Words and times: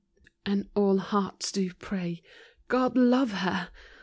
And 0.47 0.67
all 0.73 0.97
hearts 0.97 1.51
do 1.51 1.71
pray," 1.73 2.23
God 2.69 2.97
love 2.97 3.33
her 3.33 3.69